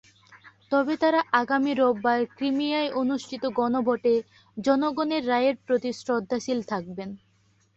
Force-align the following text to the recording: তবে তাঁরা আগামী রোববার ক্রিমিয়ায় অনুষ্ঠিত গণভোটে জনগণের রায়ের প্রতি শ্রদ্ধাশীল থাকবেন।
তবে 0.71 0.93
তাঁরা 1.01 1.21
আগামী 1.41 1.71
রোববার 1.73 2.19
ক্রিমিয়ায় 2.35 2.89
অনুষ্ঠিত 3.01 3.43
গণভোটে 3.59 4.13
জনগণের 4.57 5.23
রায়ের 5.27 5.55
প্রতি 5.65 5.89
শ্রদ্ধাশীল 5.99 6.59
থাকবেন। 6.63 7.09